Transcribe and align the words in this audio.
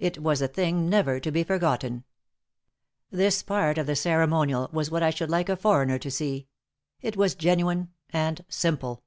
It 0.00 0.18
was 0.20 0.42
a 0.42 0.48
thing 0.48 0.88
never 0.90 1.20
to 1.20 1.30
be 1.30 1.44
forgotten. 1.44 2.02
This 3.12 3.44
part 3.44 3.78
of 3.78 3.86
the 3.86 3.94
ceremonial 3.94 4.68
was 4.72 4.90
what 4.90 5.04
I 5.04 5.10
should 5.10 5.30
like 5.30 5.48
a 5.48 5.54
foreigner 5.54 6.00
to 6.00 6.10
see. 6.10 6.48
It 7.00 7.16
was 7.16 7.36
genuine 7.36 7.92
and 8.12 8.44
simple. 8.48 9.04